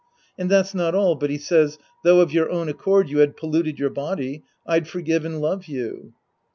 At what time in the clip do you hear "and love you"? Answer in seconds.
5.25-6.13